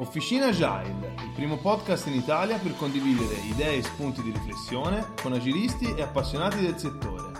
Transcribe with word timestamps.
Officina 0.00 0.46
Agile, 0.46 1.14
il 1.24 1.32
primo 1.34 1.56
podcast 1.56 2.06
in 2.06 2.14
Italia 2.14 2.56
per 2.58 2.76
condividere 2.76 3.34
idee 3.50 3.78
e 3.78 3.82
spunti 3.82 4.22
di 4.22 4.30
riflessione 4.30 5.04
con 5.20 5.32
agilisti 5.32 5.92
e 5.92 6.02
appassionati 6.02 6.60
del 6.60 6.78
settore. 6.78 7.32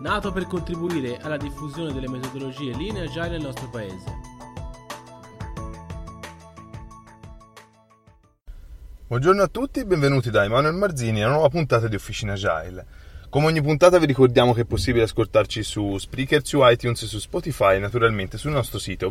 Nato 0.00 0.32
per 0.32 0.48
contribuire 0.48 1.18
alla 1.18 1.36
diffusione 1.36 1.92
delle 1.92 2.08
metodologie 2.08 2.72
linee 2.72 3.04
agile 3.04 3.28
nel 3.28 3.42
nostro 3.42 3.70
paese. 3.70 4.18
Buongiorno 9.06 9.42
a 9.42 9.48
tutti 9.48 9.78
e 9.78 9.86
benvenuti 9.86 10.30
da 10.30 10.42
Emanuele 10.42 10.76
Marzini 10.76 11.22
a 11.22 11.26
una 11.26 11.34
nuova 11.34 11.50
puntata 11.50 11.86
di 11.86 11.94
Officina 11.94 12.32
Agile. 12.32 12.84
Come 13.30 13.46
ogni 13.46 13.62
puntata 13.62 14.00
vi 14.00 14.06
ricordiamo 14.06 14.52
che 14.52 14.62
è 14.62 14.64
possibile 14.64 15.04
ascoltarci 15.04 15.62
su 15.62 15.96
Spreaker, 15.98 16.44
su 16.44 16.58
iTunes, 16.62 17.06
su 17.06 17.20
Spotify 17.20 17.76
e 17.76 17.78
naturalmente 17.78 18.38
sul 18.38 18.50
nostro 18.50 18.80
sito 18.80 19.08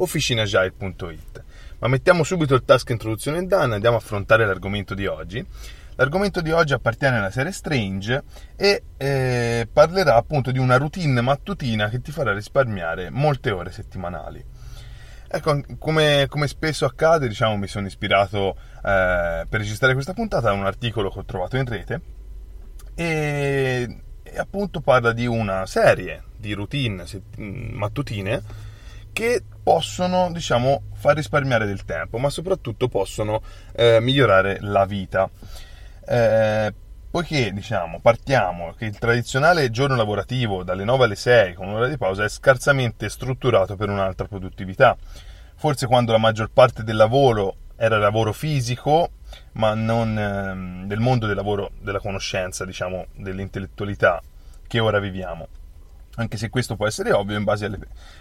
www.officinagile.it. 0.00 1.44
Ma 1.78 1.88
mettiamo 1.88 2.22
subito 2.24 2.54
il 2.54 2.64
task 2.64 2.90
introduzione 2.90 3.46
done 3.46 3.72
e 3.72 3.74
andiamo 3.74 3.96
a 3.96 3.98
affrontare 3.98 4.46
l'argomento 4.46 4.94
di 4.94 5.06
oggi. 5.06 5.44
L'argomento 5.96 6.40
di 6.40 6.50
oggi 6.50 6.72
appartiene 6.72 7.18
alla 7.18 7.30
serie 7.30 7.52
Strange 7.52 8.22
e 8.56 8.82
eh, 8.96 9.68
parlerà 9.70 10.16
appunto 10.16 10.50
di 10.50 10.58
una 10.58 10.76
routine 10.76 11.20
mattutina 11.20 11.88
che 11.88 12.00
ti 12.00 12.10
farà 12.10 12.32
risparmiare 12.32 13.10
molte 13.10 13.50
ore 13.50 13.70
settimanali. 13.70 14.42
Ecco, 15.32 15.60
come, 15.78 16.26
come, 16.28 16.48
spesso 16.48 16.86
accade, 16.86 17.28
diciamo, 17.28 17.56
mi 17.56 17.68
sono 17.68 17.86
ispirato 17.86 18.56
eh, 18.84 19.46
per 19.48 19.60
registrare 19.60 19.92
questa 19.92 20.14
puntata 20.14 20.50
a 20.50 20.54
un 20.54 20.64
articolo 20.64 21.10
che 21.10 21.18
ho 21.20 21.24
trovato 21.24 21.56
in 21.56 21.66
rete 21.66 22.00
e, 22.94 24.02
e 24.22 24.38
appunto 24.38 24.80
parla 24.80 25.12
di 25.12 25.26
una 25.26 25.66
serie 25.66 26.24
di 26.36 26.52
routine 26.52 27.04
mattutine 27.36 28.42
che 29.12 29.42
possono, 29.62 30.30
diciamo, 30.32 30.82
far 30.94 31.16
risparmiare 31.16 31.66
del 31.66 31.84
tempo, 31.84 32.18
ma 32.18 32.30
soprattutto 32.30 32.88
possono 32.88 33.42
eh, 33.74 34.00
migliorare 34.00 34.58
la 34.60 34.84
vita. 34.84 35.28
Eh, 36.06 36.74
poiché, 37.10 37.52
diciamo, 37.52 38.00
partiamo 38.00 38.72
che 38.76 38.86
il 38.86 38.98
tradizionale 38.98 39.70
giorno 39.70 39.96
lavorativo 39.96 40.62
dalle 40.62 40.84
9 40.84 41.04
alle 41.04 41.16
6 41.16 41.54
con 41.54 41.68
un'ora 41.68 41.88
di 41.88 41.96
pausa 41.96 42.24
è 42.24 42.28
scarsamente 42.28 43.08
strutturato 43.08 43.76
per 43.76 43.88
un'altra 43.90 44.26
produttività. 44.26 44.96
Forse 45.56 45.86
quando 45.86 46.12
la 46.12 46.18
maggior 46.18 46.50
parte 46.50 46.82
del 46.82 46.96
lavoro 46.96 47.56
era 47.76 47.98
lavoro 47.98 48.32
fisico, 48.32 49.10
ma 49.52 49.74
non 49.74 50.18
ehm, 50.18 50.86
del 50.86 51.00
mondo 51.00 51.26
del 51.26 51.36
lavoro, 51.36 51.70
della 51.80 51.98
conoscenza, 51.98 52.64
diciamo, 52.64 53.06
dell'intellettualità 53.14 54.22
che 54.66 54.78
ora 54.80 54.98
viviamo. 54.98 55.48
Anche 56.16 56.36
se 56.36 56.48
questo 56.48 56.76
può 56.76 56.86
essere 56.86 57.12
ovvio 57.12 57.38
in 57.38 57.44
base 57.44 57.66
alle 57.66 57.78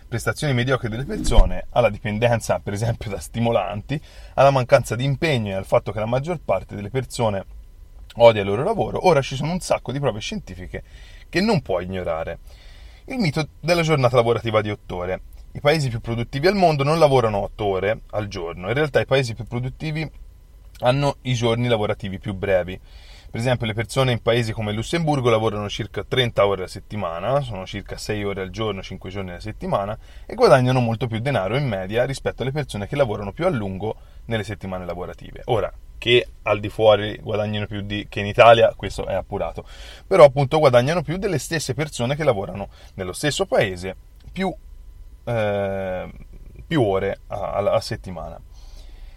prestazioni 0.08 0.54
mediocre 0.54 0.90
delle 0.90 1.06
persone, 1.06 1.68
alla 1.72 1.90
dipendenza, 1.90 2.60
per 2.60 2.74
esempio, 2.74 3.10
da 3.10 3.20
stimolanti, 3.20 4.00
alla 4.36 4.52
mancanza 4.52 4.96
di 4.96 5.04
impegno 5.04 5.50
e 5.50 5.56
al 5.56 5.66
fatto 5.66 5.92
che 5.92 6.00
la 6.00 6.06
maggior 6.06 6.40
parte 6.40 6.76
delle 6.76 6.90
persone 6.90 7.46
odia 8.16 8.42
il 8.42 8.48
loro 8.48 8.64
lavoro, 8.64 9.08
ora 9.08 9.22
ci 9.22 9.36
sono 9.36 9.52
un 9.52 9.60
sacco 9.60 9.92
di 9.92 10.00
prove 10.00 10.20
scientifiche 10.20 10.84
che 11.30 11.42
non 11.42 11.62
puoi 11.62 11.86
ignorare. 11.86 12.40
Il 13.06 13.18
mito 13.18 13.50
della 13.60 13.82
giornata 13.82 14.16
lavorativa 14.16 14.62
di 14.62 14.70
8 14.70 14.96
ore. 14.96 15.22
I 15.54 15.62
paesi 15.62 15.90
più 15.90 16.00
produttivi 16.00 16.46
al 16.46 16.56
mondo 16.56 16.84
non 16.84 17.00
lavorano 17.00 17.40
8 17.40 17.66
ore 17.66 18.02
al 18.12 18.28
giorno, 18.28 18.68
in 18.68 18.74
realtà 18.74 19.00
i 19.00 19.06
paesi 19.06 19.34
più 19.34 19.46
produttivi 19.46 20.10
hanno 20.82 21.18
i 21.22 21.34
giorni 21.34 21.68
lavorativi 21.68 22.20
più 22.20 22.34
brevi. 22.34 22.80
Per 23.30 23.40
esempio, 23.40 23.68
le 23.68 23.74
persone 23.74 24.12
in 24.12 24.22
paesi 24.22 24.52
come 24.52 24.72
Lussemburgo 24.72 25.30
lavorano 25.30 25.70
circa 25.70 26.04
30 26.04 26.46
ore 26.46 26.62
alla 26.62 26.68
settimana, 26.68 27.42
sono 27.42 27.66
circa 27.66 27.98
6 27.98 28.24
ore 28.24 28.42
al 28.42 28.50
giorno, 28.50 28.82
5 28.82 29.10
giorni 29.10 29.30
alla 29.30 29.40
settimana, 29.40 29.98
e 30.26 30.34
guadagnano 30.34 30.80
molto 30.80 31.08
più 31.08 31.20
denaro 31.20 31.56
in 31.56 31.68
media 31.68 32.06
rispetto 32.06 32.42
alle 32.42 32.52
persone 32.52 32.88
che 32.88 32.96
lavorano 32.96 33.32
più 33.32 33.46
a 33.46 33.50
lungo 33.50 33.96
nelle 34.26 34.44
settimane 34.44 34.86
lavorative. 34.86 35.42
Ora, 35.46 35.72
che 35.98 36.28
al 36.44 36.60
di 36.60 36.70
fuori 36.70 37.18
guadagnano 37.22 37.68
più 37.68 37.82
di, 37.82 38.08
che 38.10 38.20
in 38.20 38.26
Italia, 38.26 38.74
questo 38.76 39.06
è 39.06 39.14
appurato, 39.14 39.66
però 40.08 40.24
appunto 40.24 40.58
guadagnano 40.58 41.04
più 41.04 41.18
delle 41.18 41.38
stesse 41.38 41.74
persone 41.74 42.16
che 42.16 42.24
lavorano 42.24 42.70
nello 42.96 43.14
stesso 43.14 43.46
paese 43.46 43.96
più 44.32 44.54
eh, 45.26 46.10
più 46.70 46.84
ore 46.84 47.22
a, 47.28 47.58
a 47.58 47.82
settimana. 47.82 48.40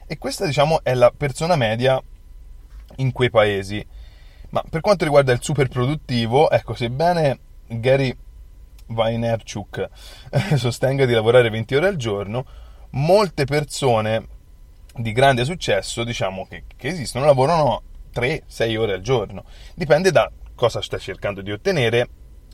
E 0.07 0.19
questa, 0.19 0.47
diciamo, 0.47 0.83
è 0.83 0.95
la 0.95 1.13
persona 1.15 1.55
media 1.55 2.03
in 2.97 3.13
quei 3.13 3.31
paesi. 3.31 3.87
Ma 4.53 4.63
per 4.69 4.83
quanto 4.83 5.05
riguarda 5.05 5.33
il 5.33 5.43
super 5.43 5.69
produttivo, 5.69 6.51
ecco, 6.51 6.75
sebbene 6.75 7.39
Gary 7.69 8.15
Vaynerchuk 8.87 9.89
eh, 10.31 10.57
sostenga 10.59 11.07
di 11.07 11.15
lavorare 11.15 11.49
20 11.49 11.75
ore 11.75 11.87
al 11.87 11.97
giorno, 11.97 12.45
molte 12.91 13.45
persone 13.45 14.29
di 14.95 15.13
grande 15.13 15.47
successo, 15.47 16.05
diciamo, 16.05 16.47
che, 16.47 16.65
che 16.77 16.89
esistono, 16.89 17.25
lavorano 17.25 17.81
3-6 18.15 18.77
ore 18.77 18.93
al 18.93 19.01
giorno. 19.01 19.45
Dipende 19.75 20.11
da 20.11 20.31
cosa 20.55 20.83
stai 20.83 21.01
cercando 21.01 21.41
di 21.41 21.51
ottenere 21.51 22.09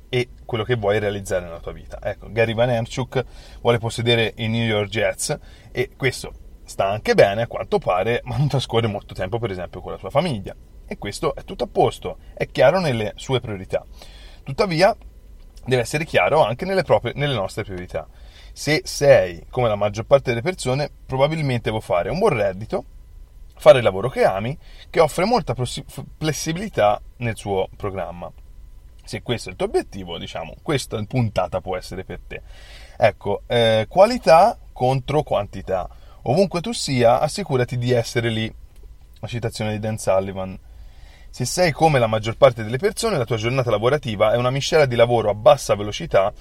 e 0.09 0.29
quello 0.45 0.63
che 0.63 0.77
vuoi 0.77 1.01
realizzare 1.01 1.47
nella 1.47 1.59
tua 1.59 1.73
vita. 1.73 1.99
Ecco, 2.01 2.31
Gary 2.31 2.55
Vaynerchuk 2.55 3.25
vuole 3.61 3.79
possedere 3.79 4.35
i 4.37 4.47
New 4.47 4.65
York 4.65 4.89
Jets 4.89 5.37
e 5.73 5.91
questo 5.97 6.33
sta 6.63 6.89
anche 6.89 7.15
bene 7.15 7.43
a 7.43 7.47
quanto 7.49 7.79
pare, 7.79 8.21
ma 8.23 8.37
non 8.37 8.47
trascorre 8.47 8.87
molto 8.87 9.15
tempo 9.15 9.41
per 9.41 9.51
esempio 9.51 9.81
con 9.81 9.91
la 9.91 9.99
sua 9.99 10.11
famiglia. 10.11 10.55
E 10.89 10.99
questo 10.99 11.35
è 11.35 11.45
tutto 11.45 11.65
a 11.65 11.69
posto, 11.71 12.17
è 12.35 12.49
chiaro 12.49 12.81
nelle 12.81 13.13
sue 13.15 13.41
priorità. 13.41 13.85
Tuttavia, 14.43 14.97
deve 15.65 15.83
essere 15.83 16.05
chiaro 16.05 16.43
anche 16.43 16.65
nelle, 16.65 16.83
proprie, 16.83 17.13
nelle 17.15 17.35
nostre 17.35 17.63
priorità. 17.63 18.09
Se 18.53 18.81
sei, 18.85 19.45
come 19.51 19.69
la 19.69 19.77
maggior 19.77 20.07
parte 20.07 20.31
delle 20.31 20.43
persone, 20.43 20.91
probabilmente 21.07 21.71
vuoi 21.71 21.83
fare 21.83 22.11
un 22.11 22.19
buon 22.19 22.33
reddito, 22.33 22.85
fare 23.57 23.79
il 23.79 23.85
lavoro 23.85 24.09
che 24.09 24.25
ami, 24.25 24.57
che 24.91 25.01
offre 25.01 25.25
molta 25.25 25.55
flessibilità 26.19 27.01
nel 27.19 27.37
suo 27.37 27.69
programma 27.77 28.33
se 29.09 29.23
questo 29.23 29.49
è 29.49 29.53
il 29.53 29.57
tuo 29.57 29.67
obiettivo, 29.67 30.19
diciamo, 30.19 30.55
questa 30.61 31.03
puntata 31.05 31.63
può 31.63 31.79
essere 31.79 32.05
per 32.05 32.21
te. 32.27 32.43
Ecco, 32.99 33.43
eh, 33.47 33.87
qualità 33.89 34.59
contro 34.71 35.23
quantità. 35.23 35.89
Ovunque 36.23 36.61
tu 36.61 36.73
sia, 36.73 37.19
assicurati 37.19 37.79
di 37.79 37.91
essere 37.91 38.29
lì. 38.29 38.55
La 39.21 39.27
citazione 39.27 39.73
di 39.73 39.79
Dan 39.79 39.97
Sullivan. 39.97 40.57
Se 41.31 41.45
sei 41.45 41.73
come 41.73 41.99
la 41.99 42.07
maggior 42.07 42.37
parte 42.37 42.65
delle 42.65 42.79
persone, 42.79 43.19
la 43.19 43.25
tua 43.25 43.37
giornata 43.37 43.71
lavorativa 43.71 44.33
è 44.33 44.37
una 44.37 44.51
miscela 44.51 44.87
di 44.87 44.97
lavoro 44.97 45.31
a 45.31 45.35
bassa 45.35 45.77
velocità 45.77 46.33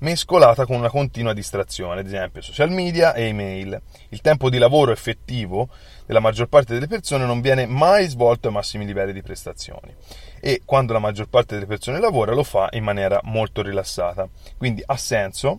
mescolata 0.00 0.64
con 0.66 0.76
una 0.76 0.88
continua 0.88 1.32
distrazione, 1.32 2.00
ad 2.00 2.06
esempio 2.06 2.40
social 2.40 2.70
media 2.70 3.12
e 3.14 3.24
email. 3.24 3.80
Il 4.08 4.20
tempo 4.20 4.50
di 4.50 4.58
lavoro 4.58 4.92
effettivo 4.92 5.68
della 6.06 6.20
maggior 6.20 6.48
parte 6.48 6.74
delle 6.74 6.86
persone 6.86 7.26
non 7.26 7.40
viene 7.40 7.66
mai 7.66 8.08
svolto 8.08 8.48
ai 8.48 8.54
massimi 8.54 8.86
livelli 8.86 9.12
di 9.12 9.22
prestazioni 9.22 9.94
e 10.40 10.62
quando 10.64 10.92
la 10.92 10.98
maggior 10.98 11.28
parte 11.28 11.54
delle 11.54 11.66
persone 11.66 12.00
lavora 12.00 12.32
lo 12.32 12.42
fa 12.42 12.68
in 12.72 12.82
maniera 12.82 13.20
molto 13.24 13.62
rilassata. 13.62 14.28
Quindi 14.56 14.82
ha 14.84 14.96
senso 14.96 15.58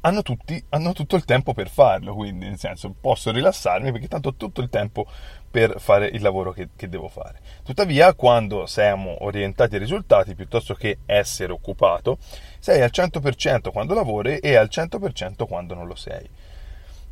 hanno, 0.00 0.22
tutti, 0.22 0.62
hanno 0.70 0.92
tutto 0.92 1.16
il 1.16 1.24
tempo 1.24 1.54
per 1.54 1.68
farlo, 1.68 2.14
quindi 2.14 2.46
nel 2.46 2.58
senso 2.58 2.94
posso 2.98 3.30
rilassarmi 3.32 3.90
perché 3.90 4.08
tanto 4.08 4.28
ho 4.28 4.34
tutto 4.34 4.60
il 4.60 4.68
tempo 4.68 5.06
per 5.50 5.80
fare 5.80 6.06
il 6.06 6.22
lavoro 6.22 6.52
che, 6.52 6.68
che 6.76 6.88
devo 6.88 7.08
fare. 7.08 7.40
Tuttavia, 7.64 8.14
quando 8.14 8.66
siamo 8.66 9.24
orientati 9.24 9.74
ai 9.74 9.80
risultati 9.80 10.34
piuttosto 10.34 10.74
che 10.74 10.98
essere 11.06 11.52
occupato, 11.52 12.18
sei 12.58 12.82
al 12.82 12.90
100% 12.92 13.70
quando 13.72 13.94
lavori 13.94 14.38
e 14.38 14.56
al 14.56 14.68
100% 14.70 15.46
quando 15.46 15.74
non 15.74 15.86
lo 15.86 15.94
sei. 15.94 16.28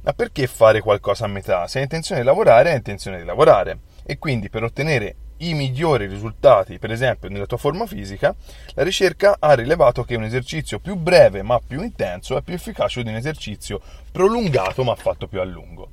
Ma 0.02 0.12
perché 0.12 0.46
fare 0.46 0.80
qualcosa 0.80 1.24
a 1.24 1.28
metà? 1.28 1.66
Se 1.66 1.78
hai 1.78 1.84
intenzione 1.84 2.20
di 2.20 2.26
lavorare, 2.26 2.70
hai 2.70 2.76
intenzione 2.76 3.18
di 3.18 3.24
lavorare. 3.24 3.80
E 4.04 4.18
quindi 4.18 4.48
per 4.48 4.62
ottenere 4.62 5.16
i 5.38 5.54
migliori 5.54 6.06
risultati, 6.06 6.78
per 6.78 6.90
esempio 6.90 7.28
nella 7.28 7.46
tua 7.46 7.56
forma 7.56 7.86
fisica, 7.86 8.34
la 8.74 8.82
ricerca 8.82 9.36
ha 9.38 9.54
rilevato 9.54 10.04
che 10.04 10.16
un 10.16 10.24
esercizio 10.24 10.78
più 10.78 10.96
breve 10.96 11.42
ma 11.42 11.60
più 11.64 11.82
intenso 11.82 12.36
è 12.36 12.42
più 12.42 12.54
efficace 12.54 13.02
di 13.02 13.10
un 13.10 13.16
esercizio 13.16 13.80
prolungato 14.10 14.84
ma 14.84 14.94
fatto 14.94 15.26
più 15.26 15.40
a 15.40 15.44
lungo. 15.44 15.90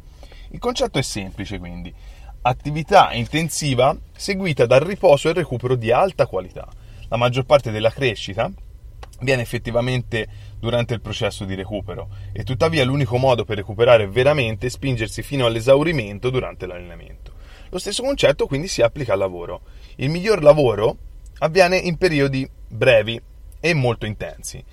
Il 0.52 0.60
concetto 0.60 1.00
è 1.00 1.02
semplice 1.02 1.58
quindi, 1.58 1.94
attività 2.42 3.12
intensiva 3.14 3.96
seguita 4.16 4.66
dal 4.66 4.82
riposo 4.82 5.30
e 5.30 5.34
recupero 5.34 5.76
di 5.76 5.92
alta 5.92 6.26
qualità. 6.26 6.68
La 7.10 7.18
maggior 7.18 7.46
parte 7.46 7.72
della 7.72 7.92
crescita 7.92 8.52
viene 9.20 9.42
effettivamente 9.42 10.28
durante 10.60 10.94
il 10.94 11.02
processo 11.02 11.46
di 11.46 11.56
recupero 11.56 12.10
e 12.32 12.44
tuttavia 12.44 12.86
l'unico 12.86 13.18
modo 13.18 13.46
per 13.46 13.58
recuperare 13.58 14.08
veramente 14.08 14.68
è 14.68 14.70
spingersi 14.70 15.22
fino 15.22 15.46
all'esaurimento 15.46 16.30
durante 16.30 16.66
l'allenamento. 16.66 17.33
Lo 17.74 17.80
stesso 17.80 18.04
concetto 18.04 18.46
quindi 18.46 18.68
si 18.68 18.84
applica 18.84 19.14
al 19.14 19.20
lavoro. 19.20 19.62
Il 19.96 20.12
miglior 20.12 20.44
lavoro 20.44 20.96
avviene 21.40 21.76
in 21.76 21.98
periodi 21.98 22.48
brevi 22.68 23.20
e 23.60 23.74
molto 23.74 24.06
intensi. 24.06 24.64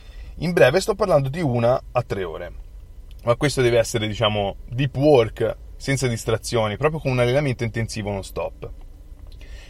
In 0.40 0.52
breve 0.52 0.80
sto 0.80 0.94
parlando 0.94 1.30
di 1.30 1.40
una 1.40 1.82
a 1.92 2.02
tre 2.02 2.24
ore, 2.24 2.52
ma 3.24 3.36
questo 3.36 3.62
deve 3.62 3.78
essere 3.78 4.06
diciamo 4.06 4.56
deep 4.68 4.94
work 4.98 5.56
senza 5.78 6.08
distrazioni, 6.08 6.76
proprio 6.76 7.00
con 7.00 7.12
un 7.12 7.20
allenamento 7.20 7.64
intensivo 7.64 8.10
non 8.10 8.22
stop. 8.22 8.70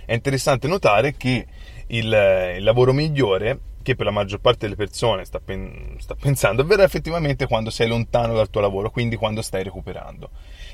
È 0.05 0.13
interessante 0.13 0.67
notare 0.67 1.17
che 1.17 1.47
il, 1.87 2.55
il 2.57 2.65
lavoro 2.65 2.93
migliore 2.93 3.61
che 3.83 3.95
per 3.95 4.07
la 4.07 4.13
maggior 4.13 4.41
parte 4.41 4.67
delle 4.67 4.75
persone 4.75 5.25
sta, 5.25 5.39
pen- 5.39 5.95
sta, 5.99 6.17
pensando 6.17 6.63
avverrà 6.63 6.83
effettivamente 6.83 7.47
quando 7.47 7.71
sei 7.71 7.87
lontano 7.87 8.35
dal 8.35 8.51
tuo 8.51 8.61
lavoro, 8.61 8.91
quindi 8.91 9.15
quando 9.15 9.41
stai 9.41 9.63
recuperando. 9.63 10.31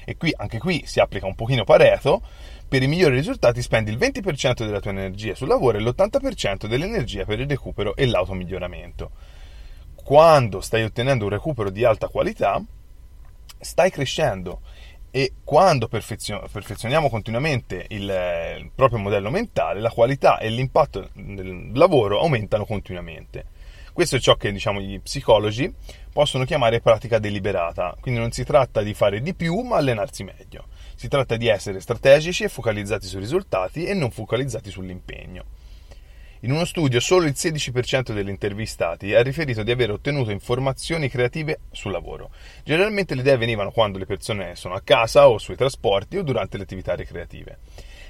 E 0.08 0.16
qui, 0.16 0.32
anche 0.36 0.58
qui 0.58 0.84
si 0.86 1.00
applica 1.00 1.26
un 1.26 1.34
pochino 1.34 1.64
Pareto, 1.64 2.22
per 2.68 2.80
i 2.80 2.86
migliori 2.86 3.16
risultati 3.16 3.60
spendi 3.60 3.90
il 3.90 3.98
20% 3.98 4.64
della 4.64 4.78
tua 4.78 4.92
energia 4.92 5.34
sul 5.34 5.48
lavoro 5.48 5.78
e 5.78 5.80
l'80% 5.80 6.66
dell'energia 6.66 7.24
per 7.24 7.40
il 7.40 7.48
recupero 7.48 7.96
e 7.96 8.06
l'automiglioramento. 8.06 9.10
Quando 9.96 10.60
stai 10.60 10.84
ottenendo 10.84 11.24
un 11.24 11.30
recupero 11.30 11.70
di 11.70 11.84
alta 11.84 12.06
qualità, 12.06 12.62
stai 13.58 13.90
crescendo 13.90 14.60
e 15.10 15.32
quando 15.42 15.88
perfezioniamo 15.88 17.08
continuamente 17.08 17.86
il, 17.88 18.02
il, 18.02 18.70
proprio 18.72 19.00
modello 19.00 19.30
mentale, 19.30 19.80
la 19.80 19.90
qualità 19.90 20.38
e 20.38 20.50
l'impatto 20.50 21.08
del 21.14 21.70
lavoro 21.72 22.20
aumentano 22.20 22.64
continuamente. 22.64 23.55
Questo 23.96 24.16
è 24.16 24.20
ciò 24.20 24.34
che 24.34 24.52
diciamo, 24.52 24.78
gli 24.82 25.00
psicologi 25.00 25.72
possono 26.12 26.44
chiamare 26.44 26.82
pratica 26.82 27.18
deliberata, 27.18 27.96
quindi 27.98 28.20
non 28.20 28.30
si 28.30 28.44
tratta 28.44 28.82
di 28.82 28.92
fare 28.92 29.22
di 29.22 29.32
più 29.32 29.62
ma 29.62 29.78
allenarsi 29.78 30.22
meglio. 30.22 30.66
Si 30.94 31.08
tratta 31.08 31.36
di 31.36 31.48
essere 31.48 31.80
strategici 31.80 32.44
e 32.44 32.50
focalizzati 32.50 33.06
sui 33.06 33.20
risultati 33.20 33.86
e 33.86 33.94
non 33.94 34.10
focalizzati 34.10 34.70
sull'impegno. 34.70 35.44
In 36.40 36.50
uno 36.50 36.66
studio 36.66 37.00
solo 37.00 37.24
il 37.24 37.32
16% 37.34 38.12
degli 38.12 38.28
intervistati 38.28 39.14
ha 39.14 39.22
riferito 39.22 39.62
di 39.62 39.70
aver 39.70 39.92
ottenuto 39.92 40.30
informazioni 40.30 41.08
creative 41.08 41.60
sul 41.70 41.92
lavoro. 41.92 42.28
Generalmente 42.64 43.14
le 43.14 43.22
idee 43.22 43.38
venivano 43.38 43.70
quando 43.70 43.96
le 43.96 44.04
persone 44.04 44.56
sono 44.56 44.74
a 44.74 44.82
casa 44.82 45.26
o 45.26 45.38
sui 45.38 45.56
trasporti 45.56 46.18
o 46.18 46.22
durante 46.22 46.58
le 46.58 46.64
attività 46.64 46.94
ricreative. 46.94 47.60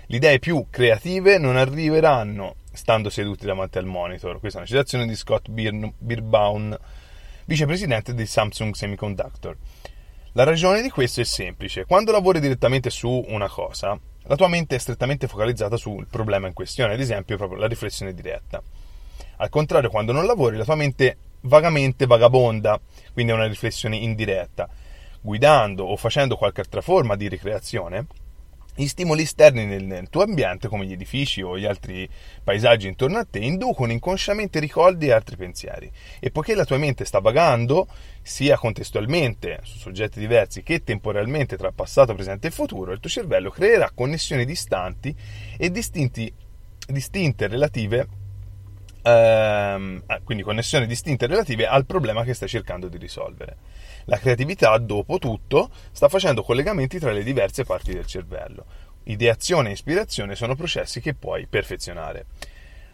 Le 0.09 0.19
idee 0.19 0.39
più 0.39 0.67
creative 0.71 1.37
non 1.37 1.57
arriveranno 1.57 2.59
stando 2.73 3.11
seduti 3.11 3.45
davanti 3.45 3.79
al 3.79 3.87
monitor. 3.87 4.39
Questa 4.39 4.59
è 4.59 4.61
una 4.61 4.71
citazione 4.71 5.05
di 5.05 5.17
Scott 5.17 5.49
Birbaum, 5.49 6.79
vicepresidente 7.45 8.15
di 8.15 8.25
Samsung 8.25 8.73
Semiconductor. 8.73 9.57
La 10.35 10.45
ragione 10.45 10.81
di 10.81 10.91
questo 10.91 11.23
è 11.23 11.25
semplice. 11.25 11.87
Quando 11.87 12.13
lavori 12.13 12.39
direttamente 12.39 12.89
su 12.89 13.25
una 13.27 13.49
cosa, 13.49 13.99
la 14.23 14.37
tua 14.37 14.47
mente 14.47 14.77
è 14.77 14.79
strettamente 14.79 15.27
focalizzata 15.27 15.77
sul 15.77 16.07
problema 16.07 16.47
in 16.47 16.53
questione, 16.53 16.93
ad 16.93 17.01
esempio 17.01 17.37
proprio 17.37 17.59
la 17.59 17.67
riflessione 17.67 18.15
diretta. 18.15 18.63
Al 19.39 19.49
contrario, 19.49 19.91
quando 19.91 20.13
non 20.13 20.25
lavori, 20.25 20.57
la 20.57 20.65
tua 20.65 20.77
mente 20.77 21.17
vagamente 21.41 22.07
vagabonda, 22.07 22.79
quindi 23.13 23.33
è 23.33 23.35
una 23.35 23.49
riflessione 23.49 23.97
indiretta. 23.97 24.69
Guidando 25.21 25.83
o 25.83 25.97
facendo 25.97 26.37
qualche 26.37 26.61
altra 26.61 26.81
forma 26.81 27.17
di 27.17 27.27
ricreazione, 27.27 28.07
gli 28.77 28.87
stimoli 28.87 29.23
esterni 29.23 29.65
nel, 29.65 30.09
tuo 30.11 30.23
ambiente, 30.23 30.69
come 30.69 30.85
gli 30.85 30.93
edifici 30.93 31.41
o 31.41 31.59
gli 31.59 31.65
altri 31.65 32.09
paesaggi 32.45 32.87
intorno 32.87 33.19
a 33.19 33.25
te, 33.25 33.39
inducono 33.39 33.91
inconsciamente 33.91 34.61
ricordi 34.61 35.07
e 35.07 35.13
altri 35.13 35.37
pensieri. 35.37 35.91
E 36.21 36.31
poiché 36.31 36.55
la 36.55 36.67
tua 36.67 36.77
mente 36.77 37.07
sta 37.07 37.19
vagando, 37.19 37.89
sia 38.23 38.59
contestualmente 38.59 39.61
su 39.63 39.79
soggetti 39.79 40.21
diversi 40.21 40.63
che 40.63 40.85
temporalmente 40.85 41.57
tra 41.57 41.73
passato, 41.73 42.15
presente 42.15 42.49
e 42.49 42.51
futuro, 42.51 42.93
il 42.93 43.01
tuo 43.01 43.09
cervello 43.09 43.51
creerà 43.51 43.91
connessioni 43.95 44.45
distanti 44.45 45.15
e 45.57 45.71
distinti, 45.71 46.31
distinte 46.87 47.47
relative 47.47 48.25
ehm, 49.07 50.03
quindi 50.25 50.43
connessioni 50.43 50.87
distinte 50.87 51.27
relative 51.27 51.67
al 51.67 51.87
problema 51.87 52.25
che 52.25 52.35
stai 52.35 52.49
cercando 52.49 52.89
di 52.89 52.99
risolvere. 52.99 53.57
La 54.07 54.19
creatività, 54.19 54.79
dopo 54.79 55.19
tutto, 55.19 55.71
sta 55.91 56.09
facendo 56.09 56.43
collegamenti 56.43 56.99
tra 56.99 57.11
le 57.11 57.25
diverse 57.25 57.65
parti 57.65 57.93
del 57.93 58.07
cervello. 58.07 58.65
Ideazione 59.05 59.71
e 59.71 59.73
ispirazione 59.73 60.37
sono 60.37 60.55
processi 60.55 61.01
che 61.01 61.15
puoi 61.15 61.47
perfezionare. 61.49 62.27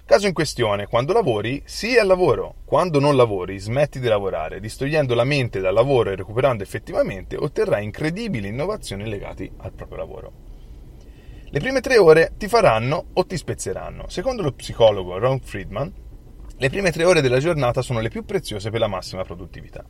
Caso 0.07 0.27
in 0.27 0.33
questione, 0.33 0.87
quando 0.87 1.13
lavori, 1.13 1.63
sii 1.65 1.99
al 1.99 2.07
lavoro. 2.07 2.57
Quando 2.65 2.99
non 2.99 3.15
lavori, 3.15 3.59
smetti 3.59 4.01
di 4.01 4.09
lavorare. 4.09 4.59
Distogliendo 4.59 5.15
la 5.15 5.25
mente 5.25 5.61
dal 5.61 5.75
lavoro 5.75 6.11
e 6.11 6.17
recuperando 6.17 6.63
effettivamente, 6.63 7.37
otterrai 7.37 7.85
incredibili 7.85 8.49
innovazioni 8.49 9.07
legate 9.07 9.51
al 9.59 9.73
proprio 9.73 9.99
lavoro. 9.99 10.33
Le 11.45 11.61
prime 11.61 11.81
tre 11.83 11.99
ore 11.99 12.33
ti 12.39 12.49
faranno 12.49 13.09
o 13.13 13.27
ti 13.27 13.37
spezzeranno. 13.37 14.09
Secondo 14.09 14.41
lo 14.41 14.53
psicologo 14.53 15.19
Ron 15.19 15.41
Friedman, 15.41 15.93
le 16.57 16.71
prime 16.71 16.91
tre 16.91 17.05
ore 17.05 17.21
della 17.21 17.39
giornata 17.39 17.83
sono 17.83 18.01
le 18.01 18.09
più 18.09 18.25
preziose 18.25 18.71
per 18.71 18.81
la 18.81 18.87
massima 18.87 19.25
produttività. 19.25 19.85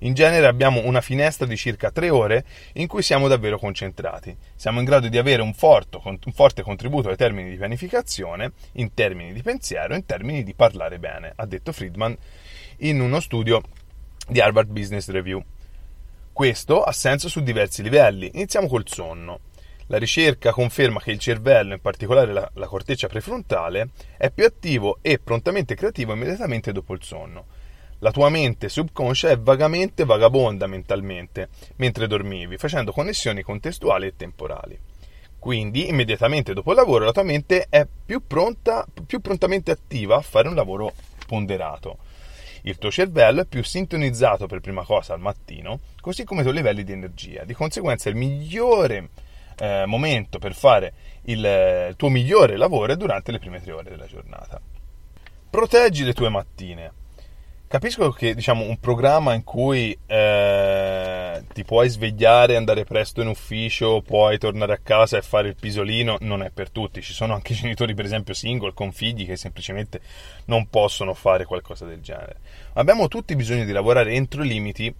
In 0.00 0.14
genere 0.14 0.46
abbiamo 0.46 0.82
una 0.84 1.00
finestra 1.00 1.46
di 1.46 1.56
circa 1.56 1.90
3 1.90 2.10
ore 2.10 2.44
in 2.74 2.86
cui 2.86 3.02
siamo 3.02 3.28
davvero 3.28 3.58
concentrati. 3.58 4.36
Siamo 4.54 4.78
in 4.78 4.84
grado 4.84 5.08
di 5.08 5.18
avere 5.18 5.42
un, 5.42 5.54
forte, 5.54 6.00
un 6.04 6.32
forte 6.32 6.62
contributo 6.62 7.08
ai 7.08 7.16
termini 7.16 7.50
di 7.50 7.56
pianificazione, 7.56 8.52
in 8.72 8.94
termini 8.94 9.32
di 9.32 9.42
pensiero, 9.42 9.94
in 9.94 10.04
termini 10.04 10.42
di 10.42 10.54
parlare 10.54 10.98
bene, 10.98 11.32
ha 11.34 11.46
detto 11.46 11.72
Friedman 11.72 12.16
in 12.78 13.00
uno 13.00 13.20
studio 13.20 13.62
di 14.28 14.40
Harvard 14.40 14.68
Business 14.70 15.08
Review. 15.08 15.42
Questo 16.32 16.82
ha 16.82 16.92
senso 16.92 17.28
su 17.28 17.42
diversi 17.42 17.82
livelli. 17.82 18.30
Iniziamo 18.34 18.66
col 18.66 18.88
sonno. 18.88 19.40
La 19.88 19.98
ricerca 19.98 20.50
conferma 20.50 20.98
che 20.98 21.10
il 21.10 21.18
cervello, 21.18 21.74
in 21.74 21.80
particolare 21.80 22.32
la, 22.32 22.50
la 22.54 22.66
corteccia 22.66 23.06
prefrontale, 23.06 23.90
è 24.16 24.30
più 24.30 24.44
attivo 24.44 24.98
e 25.02 25.18
prontamente 25.18 25.74
creativo 25.74 26.14
immediatamente 26.14 26.72
dopo 26.72 26.94
il 26.94 27.02
sonno. 27.02 27.46
La 28.04 28.12
tua 28.12 28.28
mente 28.28 28.68
subconscia 28.68 29.30
è 29.30 29.38
vagamente 29.38 30.04
vagabonda 30.04 30.66
mentalmente 30.66 31.48
mentre 31.76 32.06
dormivi, 32.06 32.58
facendo 32.58 32.92
connessioni 32.92 33.40
contestuali 33.40 34.06
e 34.06 34.14
temporali. 34.14 34.78
Quindi, 35.38 35.88
immediatamente 35.88 36.52
dopo 36.52 36.72
il 36.72 36.76
lavoro, 36.76 37.06
la 37.06 37.12
tua 37.12 37.22
mente 37.22 37.66
è 37.70 37.86
più, 38.04 38.26
pronta, 38.26 38.86
più 39.06 39.22
prontamente 39.22 39.70
attiva 39.70 40.16
a 40.16 40.20
fare 40.20 40.48
un 40.48 40.54
lavoro 40.54 40.92
ponderato. 41.26 41.96
Il 42.64 42.76
tuo 42.76 42.90
cervello 42.90 43.40
è 43.40 43.46
più 43.46 43.64
sintonizzato 43.64 44.46
per 44.46 44.60
prima 44.60 44.84
cosa 44.84 45.14
al 45.14 45.20
mattino, 45.20 45.80
così 46.02 46.24
come 46.24 46.40
i 46.40 46.44
tuoi 46.44 46.56
livelli 46.56 46.84
di 46.84 46.92
energia. 46.92 47.44
Di 47.44 47.54
conseguenza, 47.54 48.10
il 48.10 48.16
migliore 48.16 49.08
eh, 49.56 49.84
momento 49.86 50.38
per 50.38 50.54
fare 50.54 50.92
il, 51.22 51.38
il 51.88 51.96
tuo 51.96 52.10
migliore 52.10 52.58
lavoro 52.58 52.92
è 52.92 52.96
durante 52.96 53.32
le 53.32 53.38
prime 53.38 53.62
tre 53.62 53.72
ore 53.72 53.88
della 53.88 54.06
giornata. 54.06 54.60
Proteggi 55.48 56.04
le 56.04 56.12
tue 56.12 56.28
mattine. 56.28 57.02
Capisco 57.74 58.12
che 58.12 58.36
diciamo 58.36 58.62
un 58.62 58.78
programma 58.78 59.34
in 59.34 59.42
cui 59.42 59.98
eh, 60.06 61.42
ti 61.52 61.64
puoi 61.64 61.88
svegliare, 61.88 62.54
andare 62.54 62.84
presto 62.84 63.20
in 63.20 63.26
ufficio, 63.26 64.00
puoi 64.00 64.38
tornare 64.38 64.74
a 64.74 64.78
casa 64.80 65.16
e 65.16 65.22
fare 65.22 65.48
il 65.48 65.56
pisolino 65.58 66.16
non 66.20 66.44
è 66.44 66.50
per 66.50 66.70
tutti. 66.70 67.02
Ci 67.02 67.12
sono 67.12 67.34
anche 67.34 67.52
genitori, 67.58 67.92
per 67.94 68.04
esempio, 68.04 68.32
single 68.32 68.74
con 68.74 68.92
figli 68.92 69.26
che 69.26 69.34
semplicemente 69.34 70.00
non 70.44 70.68
possono 70.68 71.14
fare 71.14 71.46
qualcosa 71.46 71.84
del 71.84 72.00
genere. 72.00 72.36
Abbiamo 72.74 73.08
tutti 73.08 73.34
bisogno 73.34 73.64
di 73.64 73.72
lavorare 73.72 74.12
entro 74.12 74.44
i 74.44 74.46
limiti 74.46 74.94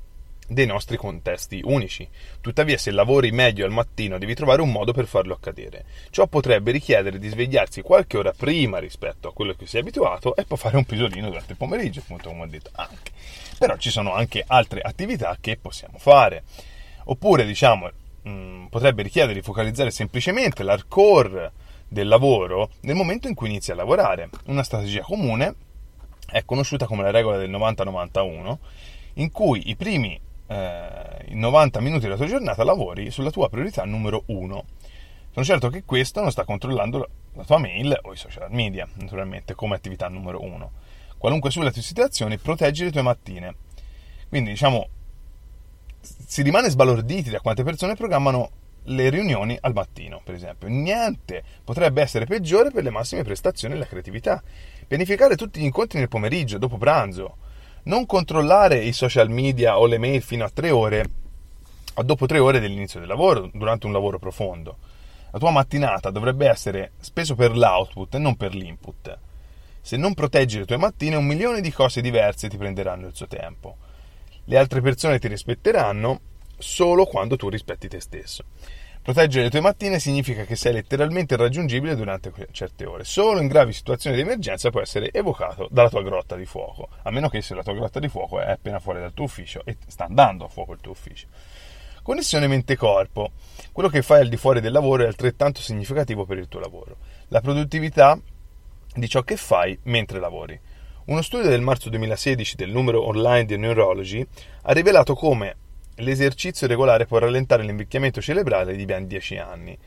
dei 0.48 0.66
nostri 0.66 0.96
contesti 0.96 1.60
unici. 1.64 2.08
Tuttavia, 2.40 2.76
se 2.76 2.90
lavori 2.90 3.30
meglio 3.30 3.64
al 3.64 3.72
mattino, 3.72 4.18
devi 4.18 4.34
trovare 4.34 4.62
un 4.62 4.70
modo 4.70 4.92
per 4.92 5.06
farlo 5.06 5.34
accadere. 5.34 5.84
Ciò 6.10 6.26
potrebbe 6.26 6.70
richiedere 6.70 7.18
di 7.18 7.28
svegliarsi 7.28 7.82
qualche 7.82 8.18
ora 8.18 8.32
prima 8.32 8.78
rispetto 8.78 9.28
a 9.28 9.32
quello 9.32 9.54
che 9.54 9.66
sei 9.66 9.80
abituato 9.80 10.36
e 10.36 10.44
poi 10.44 10.58
fare 10.58 10.76
un 10.76 10.84
pisolino 10.84 11.28
durante 11.28 11.52
il 11.52 11.58
pomeriggio, 11.58 12.00
appunto, 12.00 12.28
come 12.28 12.42
ho 12.42 12.46
detto 12.46 12.70
anche. 12.74 13.12
Però 13.58 13.76
ci 13.76 13.90
sono 13.90 14.14
anche 14.14 14.44
altre 14.46 14.80
attività 14.80 15.36
che 15.40 15.56
possiamo 15.56 15.98
fare. 15.98 16.44
Oppure, 17.04 17.44
diciamo, 17.44 17.90
mh, 18.22 18.30
mm, 18.30 18.66
potrebbe 18.66 19.02
richiedere 19.02 19.34
di 19.34 19.42
focalizzare 19.42 19.90
semplicemente 19.90 20.62
l'hardcore 20.62 21.52
del 21.88 22.08
lavoro 22.08 22.70
nel 22.80 22.96
momento 22.96 23.28
in 23.28 23.34
cui 23.34 23.48
inizi 23.48 23.70
a 23.70 23.74
lavorare. 23.74 24.28
Una 24.46 24.62
strategia 24.62 25.02
comune 25.02 25.54
è 26.26 26.44
conosciuta 26.44 26.86
come 26.86 27.02
la 27.02 27.10
regola 27.10 27.36
del 27.36 27.50
90-91 27.50 28.56
in 29.14 29.30
cui 29.30 29.68
i 29.70 29.76
primi 29.76 30.20
eh, 30.46 31.24
in 31.28 31.38
90 31.38 31.80
minuti 31.80 32.02
della 32.02 32.16
tua 32.16 32.26
giornata 32.26 32.64
lavori 32.64 33.10
sulla 33.10 33.30
tua 33.30 33.48
priorità 33.48 33.84
numero 33.84 34.24
1. 34.26 34.64
Sono 35.30 35.44
certo 35.44 35.68
che 35.68 35.84
questo 35.84 36.20
non 36.20 36.30
sta 36.30 36.44
controllando 36.44 37.08
la 37.32 37.44
tua 37.44 37.58
mail 37.58 37.98
o 38.02 38.12
i 38.12 38.16
social 38.16 38.50
media, 38.52 38.88
naturalmente, 38.94 39.54
come 39.54 39.74
attività 39.74 40.08
numero 40.08 40.40
1. 40.40 40.70
Qualunque 41.18 41.50
sulle 41.50 41.72
tue 41.72 41.82
situazioni, 41.82 42.38
proteggi 42.38 42.84
le 42.84 42.92
tue 42.92 43.02
mattine. 43.02 43.54
Quindi, 44.28 44.50
diciamo, 44.50 44.88
si 46.00 46.42
rimane 46.42 46.70
sbalorditi 46.70 47.30
da 47.30 47.40
quante 47.40 47.64
persone 47.64 47.94
programmano 47.94 48.50
le 48.84 49.08
riunioni 49.08 49.56
al 49.60 49.72
mattino, 49.72 50.20
per 50.22 50.34
esempio. 50.34 50.68
Niente 50.68 51.42
potrebbe 51.64 52.02
essere 52.02 52.26
peggiore 52.26 52.70
per 52.70 52.82
le 52.82 52.90
massime 52.90 53.22
prestazioni 53.22 53.74
e 53.74 53.78
la 53.78 53.86
creatività. 53.86 54.42
Pianificare 54.86 55.36
tutti 55.36 55.60
gli 55.60 55.64
incontri 55.64 55.98
nel 55.98 56.08
pomeriggio, 56.08 56.58
dopo 56.58 56.76
pranzo. 56.76 57.36
Non 57.86 58.06
controllare 58.06 58.78
i 58.78 58.92
social 58.92 59.28
media 59.28 59.78
o 59.78 59.86
le 59.86 59.98
mail 59.98 60.22
fino 60.22 60.44
a 60.44 60.50
tre 60.50 60.70
ore 60.70 61.04
dopo 62.02 62.24
tre 62.26 62.38
ore 62.38 62.58
dell'inizio 62.58 62.98
del 62.98 63.08
lavoro, 63.08 63.50
durante 63.52 63.84
un 63.84 63.92
lavoro 63.92 64.18
profondo. 64.18 64.78
La 65.30 65.38
tua 65.38 65.50
mattinata 65.50 66.10
dovrebbe 66.10 66.48
essere 66.48 66.92
speso 67.00 67.34
per 67.34 67.56
l'output 67.56 68.14
e 68.14 68.18
non 68.18 68.36
per 68.36 68.54
l'input. 68.54 69.18
Se 69.82 69.98
non 69.98 70.14
proteggi 70.14 70.58
le 70.58 70.64
tue 70.64 70.78
mattine, 70.78 71.16
un 71.16 71.26
milione 71.26 71.60
di 71.60 71.70
cose 71.70 72.00
diverse 72.00 72.48
ti 72.48 72.56
prenderanno 72.56 73.06
il 73.06 73.14
suo 73.14 73.26
tempo. 73.26 73.76
Le 74.44 74.56
altre 74.56 74.80
persone 74.80 75.18
ti 75.18 75.28
rispetteranno 75.28 76.20
solo 76.56 77.04
quando 77.04 77.36
tu 77.36 77.50
rispetti 77.50 77.88
te 77.88 78.00
stesso. 78.00 78.44
Proteggere 79.04 79.44
le 79.44 79.50
tue 79.50 79.60
mattine 79.60 79.98
significa 79.98 80.44
che 80.44 80.56
sei 80.56 80.72
letteralmente 80.72 81.34
irraggiungibile 81.34 81.94
durante 81.94 82.32
certe 82.52 82.86
ore. 82.86 83.04
Solo 83.04 83.38
in 83.38 83.48
gravi 83.48 83.74
situazioni 83.74 84.16
di 84.16 84.22
emergenza 84.22 84.70
può 84.70 84.80
essere 84.80 85.12
evocato 85.12 85.68
dalla 85.70 85.90
tua 85.90 86.02
grotta 86.02 86.36
di 86.36 86.46
fuoco, 86.46 86.88
a 87.02 87.10
meno 87.10 87.28
che 87.28 87.42
se 87.42 87.54
la 87.54 87.62
tua 87.62 87.74
grotta 87.74 88.00
di 88.00 88.08
fuoco 88.08 88.40
è 88.40 88.50
appena 88.50 88.78
fuori 88.78 89.00
dal 89.00 89.12
tuo 89.12 89.26
ufficio 89.26 89.60
e 89.66 89.76
sta 89.86 90.06
andando 90.06 90.46
a 90.46 90.48
fuoco 90.48 90.72
il 90.72 90.80
tuo 90.80 90.92
ufficio. 90.92 91.26
Connessione 92.02 92.46
mente-corpo. 92.46 93.32
Quello 93.72 93.90
che 93.90 94.00
fai 94.00 94.22
al 94.22 94.30
di 94.30 94.38
fuori 94.38 94.62
del 94.62 94.72
lavoro 94.72 95.02
è 95.02 95.06
altrettanto 95.06 95.60
significativo 95.60 96.24
per 96.24 96.38
il 96.38 96.48
tuo 96.48 96.60
lavoro. 96.60 96.96
La 97.28 97.42
produttività 97.42 98.18
di 98.94 99.06
ciò 99.06 99.20
che 99.20 99.36
fai 99.36 99.78
mentre 99.82 100.18
lavori. 100.18 100.58
Uno 101.04 101.20
studio 101.20 101.50
del 101.50 101.60
marzo 101.60 101.90
2016 101.90 102.56
del 102.56 102.70
numero 102.70 103.06
online 103.06 103.44
di 103.44 103.58
Neurology 103.58 104.26
ha 104.62 104.72
rivelato 104.72 105.12
come 105.14 105.56
l'esercizio 105.96 106.66
regolare 106.66 107.06
può 107.06 107.18
rallentare 107.18 107.62
l'invecchiamento 107.62 108.20
cerebrale 108.20 108.76
di 108.76 108.84
ben 108.84 109.06
10 109.06 109.36
anni 109.38 109.78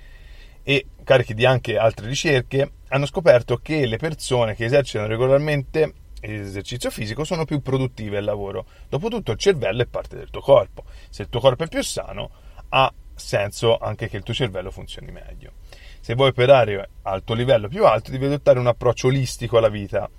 e, 0.64 0.86
carichi 1.04 1.34
di 1.34 1.46
anche 1.46 1.78
altre 1.78 2.08
ricerche, 2.08 2.72
hanno 2.90 3.06
scoperto 3.06 3.58
che 3.58 3.86
le 3.86 3.96
persone 3.96 4.54
che 4.54 4.66
esercitano 4.66 5.08
regolarmente 5.08 5.94
l'esercizio 6.20 6.90
fisico 6.90 7.24
sono 7.24 7.46
più 7.46 7.62
produttive 7.62 8.18
al 8.18 8.26
lavoro. 8.26 8.66
Dopotutto 8.90 9.32
il 9.32 9.38
cervello 9.38 9.84
è 9.84 9.86
parte 9.86 10.18
del 10.18 10.30
tuo 10.30 10.42
corpo. 10.42 10.84
Se 11.10 11.22
il 11.22 11.30
tuo 11.30 11.40
corpo 11.40 11.64
è 11.64 11.68
più 11.70 11.82
sano, 11.82 12.32
ha 12.70 12.94
senso 13.16 13.78
anche 13.78 14.10
che 14.10 14.18
il 14.18 14.24
tuo 14.24 14.34
cervello 14.34 14.70
funzioni 14.70 15.12
meglio. 15.12 15.54
Se 16.02 16.16
vuoi 16.16 16.30
operare 16.30 16.90
al 17.04 17.24
tuo 17.24 17.36
livello 17.36 17.68
più 17.68 17.86
alto, 17.86 18.12
devi 18.12 18.26
adottare 18.26 18.60
un 18.60 18.68
approccio 18.68 19.08
olistico 19.08 19.58
alla 19.58 19.70
vita. 19.70 20.10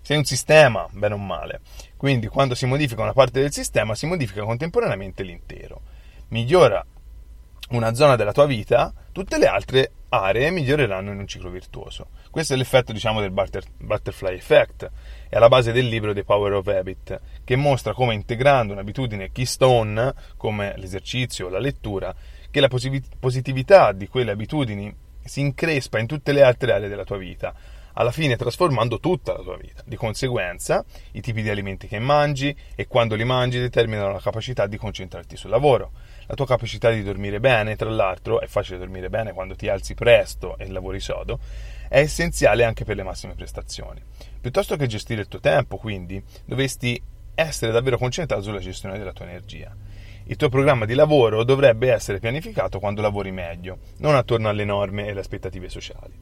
Sei 0.00 0.16
un 0.16 0.24
sistema, 0.24 0.88
bene 0.90 1.14
o 1.14 1.18
male. 1.18 1.60
Quindi 2.02 2.26
quando 2.26 2.56
si 2.56 2.66
modifica 2.66 3.00
una 3.00 3.12
parte 3.12 3.40
del 3.40 3.52
sistema, 3.52 3.94
si 3.94 4.06
modifica 4.06 4.42
contemporaneamente 4.42 5.22
l'intero. 5.22 5.82
Migliora 6.30 6.84
una 7.68 7.94
zona 7.94 8.16
della 8.16 8.32
tua 8.32 8.44
vita, 8.44 8.92
tutte 9.12 9.38
le 9.38 9.46
altre 9.46 9.92
aree 10.08 10.50
miglioreranno 10.50 11.12
in 11.12 11.18
un 11.20 11.28
ciclo 11.28 11.48
virtuoso. 11.48 12.08
Questo 12.28 12.54
è 12.54 12.56
l'effetto, 12.56 12.92
diciamo, 12.92 13.20
del 13.20 13.30
butterfly 13.30 14.34
effect. 14.34 14.90
È 15.28 15.36
alla 15.36 15.46
base 15.46 15.70
del 15.70 15.86
libro 15.86 16.12
The 16.12 16.24
Power 16.24 16.54
of 16.54 16.66
Habit, 16.66 17.20
che 17.44 17.54
mostra 17.54 17.94
come 17.94 18.14
integrando 18.14 18.72
un'abitudine 18.72 19.30
keystone, 19.30 20.12
come 20.36 20.74
l'esercizio 20.78 21.46
o 21.46 21.50
la 21.50 21.60
lettura, 21.60 22.12
che 22.50 22.58
la 22.58 22.68
positività 23.20 23.92
di 23.92 24.08
quelle 24.08 24.32
abitudini 24.32 24.92
si 25.22 25.38
increspa 25.38 26.00
in 26.00 26.08
tutte 26.08 26.32
le 26.32 26.42
altre 26.42 26.72
aree 26.72 26.88
della 26.88 27.04
tua 27.04 27.16
vita, 27.16 27.54
alla 27.94 28.10
fine 28.10 28.36
trasformando 28.36 28.98
tutta 29.00 29.32
la 29.32 29.42
tua 29.42 29.56
vita. 29.56 29.82
Di 29.84 29.96
conseguenza, 29.96 30.84
i 31.12 31.20
tipi 31.20 31.42
di 31.42 31.50
alimenti 31.50 31.86
che 31.86 31.98
mangi 31.98 32.54
e 32.74 32.86
quando 32.86 33.14
li 33.14 33.24
mangi 33.24 33.58
determinano 33.58 34.12
la 34.12 34.20
capacità 34.20 34.66
di 34.66 34.76
concentrarti 34.76 35.36
sul 35.36 35.50
lavoro. 35.50 35.92
La 36.26 36.34
tua 36.34 36.46
capacità 36.46 36.90
di 36.90 37.02
dormire 37.02 37.40
bene, 37.40 37.76
tra 37.76 37.90
l'altro, 37.90 38.40
è 38.40 38.46
facile 38.46 38.78
dormire 38.78 39.10
bene 39.10 39.32
quando 39.32 39.54
ti 39.54 39.68
alzi 39.68 39.94
presto 39.94 40.56
e 40.58 40.68
lavori 40.68 41.00
sodo, 41.00 41.38
è 41.88 41.98
essenziale 41.98 42.64
anche 42.64 42.84
per 42.84 42.96
le 42.96 43.02
massime 43.02 43.34
prestazioni. 43.34 44.02
Piuttosto 44.40 44.76
che 44.76 44.86
gestire 44.86 45.20
il 45.20 45.28
tuo 45.28 45.40
tempo, 45.40 45.76
quindi, 45.76 46.22
dovresti 46.44 47.00
essere 47.34 47.72
davvero 47.72 47.98
concentrato 47.98 48.42
sulla 48.42 48.58
gestione 48.58 48.98
della 48.98 49.12
tua 49.12 49.26
energia. 49.26 49.74
Il 50.24 50.36
tuo 50.36 50.48
programma 50.48 50.84
di 50.84 50.94
lavoro 50.94 51.42
dovrebbe 51.42 51.90
essere 51.90 52.20
pianificato 52.20 52.78
quando 52.78 53.02
lavori 53.02 53.32
meglio, 53.32 53.78
non 53.98 54.14
attorno 54.14 54.48
alle 54.48 54.64
norme 54.64 55.06
e 55.06 55.10
alle 55.10 55.20
aspettative 55.20 55.68
sociali. 55.68 56.14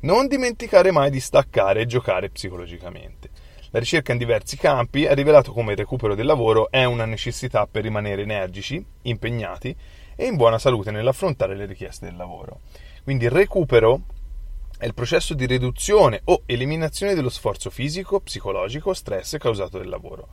Non 0.00 0.28
dimenticare 0.28 0.92
mai 0.92 1.10
di 1.10 1.18
staccare 1.18 1.80
e 1.80 1.86
giocare 1.86 2.30
psicologicamente. 2.30 3.30
La 3.70 3.80
ricerca 3.80 4.12
in 4.12 4.18
diversi 4.18 4.56
campi 4.56 5.06
ha 5.06 5.12
rivelato 5.12 5.52
come 5.52 5.72
il 5.72 5.78
recupero 5.78 6.14
del 6.14 6.24
lavoro 6.24 6.70
è 6.70 6.84
una 6.84 7.04
necessità 7.04 7.66
per 7.66 7.82
rimanere 7.82 8.22
energici, 8.22 8.84
impegnati 9.02 9.74
e 10.14 10.24
in 10.24 10.36
buona 10.36 10.60
salute 10.60 10.92
nell'affrontare 10.92 11.56
le 11.56 11.66
richieste 11.66 12.06
del 12.06 12.14
lavoro. 12.14 12.60
Quindi 13.02 13.24
il 13.24 13.32
recupero 13.32 14.02
è 14.78 14.86
il 14.86 14.94
processo 14.94 15.34
di 15.34 15.46
riduzione 15.46 16.20
o 16.26 16.42
eliminazione 16.46 17.14
dello 17.14 17.28
sforzo 17.28 17.68
fisico, 17.68 18.20
psicologico, 18.20 18.94
stress 18.94 19.36
causato 19.36 19.78
dal 19.78 19.88
lavoro. 19.88 20.28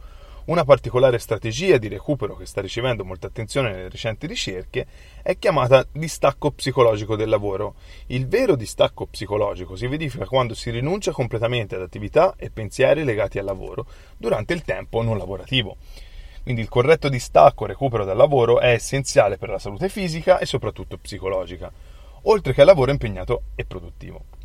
Una 0.45 0.63
particolare 0.63 1.17
strategia 1.17 1.79
di 1.79 1.87
recupero 1.87 2.35
che 2.35 2.45
sta 2.45 2.61
ricevendo 2.61 3.03
molta 3.03 3.25
attenzione 3.25 3.71
nelle 3.71 3.89
recenti 3.89 4.27
ricerche 4.27 4.85
è 5.23 5.39
chiamata 5.39 5.83
distacco 5.91 6.51
psicologico 6.51 7.15
del 7.15 7.29
lavoro. 7.29 7.73
Il 8.07 8.27
vero 8.27 8.55
distacco 8.55 9.07
psicologico 9.07 9.75
si 9.75 9.87
verifica 9.87 10.27
quando 10.27 10.53
si 10.53 10.69
rinuncia 10.69 11.11
completamente 11.11 11.73
ad 11.73 11.81
attività 11.81 12.35
e 12.37 12.51
pensieri 12.51 13.03
legati 13.03 13.39
al 13.39 13.45
lavoro 13.45 13.87
durante 14.17 14.53
il 14.53 14.61
tempo 14.61 15.01
non 15.01 15.17
lavorativo. 15.17 15.77
Quindi 16.43 16.61
il 16.61 16.69
corretto 16.69 17.09
distacco 17.09 17.63
e 17.63 17.69
recupero 17.69 18.05
dal 18.05 18.15
lavoro 18.15 18.59
è 18.59 18.69
essenziale 18.69 19.37
per 19.37 19.49
la 19.49 19.57
salute 19.57 19.89
fisica 19.89 20.37
e 20.37 20.45
soprattutto 20.45 20.99
psicologica, 20.99 21.71
oltre 22.21 22.53
che 22.53 22.61
al 22.61 22.67
lavoro 22.67 22.91
impegnato 22.91 23.45
e 23.55 23.65
produttivo. 23.65 24.44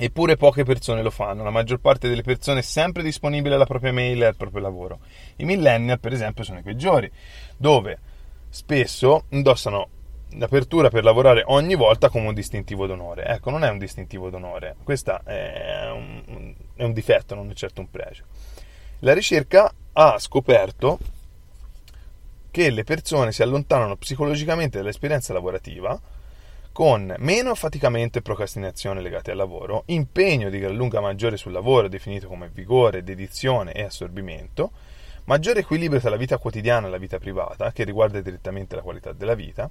Eppure 0.00 0.36
poche 0.36 0.62
persone 0.62 1.02
lo 1.02 1.10
fanno, 1.10 1.42
la 1.42 1.50
maggior 1.50 1.80
parte 1.80 2.08
delle 2.08 2.22
persone 2.22 2.60
è 2.60 2.62
sempre 2.62 3.02
disponibile 3.02 3.56
alla 3.56 3.66
propria 3.66 3.92
mail 3.92 4.22
e 4.22 4.26
al 4.26 4.36
proprio 4.36 4.62
lavoro. 4.62 5.00
I 5.36 5.44
millennial, 5.44 5.98
per 5.98 6.12
esempio, 6.12 6.44
sono 6.44 6.60
i 6.60 6.62
peggiori, 6.62 7.10
dove 7.56 7.98
spesso 8.48 9.24
indossano 9.30 9.88
l'apertura 10.34 10.88
per 10.88 11.02
lavorare 11.02 11.42
ogni 11.46 11.74
volta 11.74 12.10
come 12.10 12.28
un 12.28 12.34
distintivo 12.34 12.86
d'onore. 12.86 13.24
Ecco, 13.24 13.50
non 13.50 13.64
è 13.64 13.70
un 13.70 13.78
distintivo 13.78 14.30
d'onore, 14.30 14.76
questo 14.84 15.20
è 15.24 15.90
un, 15.90 16.54
è 16.76 16.84
un 16.84 16.92
difetto, 16.92 17.34
non 17.34 17.50
è 17.50 17.54
certo 17.54 17.80
un 17.80 17.90
pregio. 17.90 18.22
La 19.00 19.14
ricerca 19.14 19.68
ha 19.94 20.16
scoperto 20.20 20.98
che 22.52 22.70
le 22.70 22.84
persone 22.84 23.32
si 23.32 23.42
allontanano 23.42 23.96
psicologicamente 23.96 24.78
dall'esperienza 24.78 25.32
lavorativa 25.32 26.00
con 26.78 27.12
meno 27.18 27.50
affaticamento 27.50 28.18
e 28.18 28.22
procrastinazione 28.22 29.00
legati 29.00 29.32
al 29.32 29.36
lavoro, 29.36 29.82
impegno 29.86 30.48
di 30.48 30.60
gran 30.60 30.76
lunga 30.76 31.00
maggiore 31.00 31.36
sul 31.36 31.50
lavoro 31.50 31.88
definito 31.88 32.28
come 32.28 32.50
vigore, 32.54 33.02
dedizione 33.02 33.72
e 33.72 33.82
assorbimento, 33.82 34.70
maggiore 35.24 35.58
equilibrio 35.58 35.98
tra 35.98 36.08
la 36.08 36.14
vita 36.14 36.38
quotidiana 36.38 36.86
e 36.86 36.90
la 36.90 36.98
vita 36.98 37.18
privata, 37.18 37.72
che 37.72 37.82
riguarda 37.82 38.20
direttamente 38.20 38.76
la 38.76 38.82
qualità 38.82 39.10
della 39.10 39.34
vita, 39.34 39.68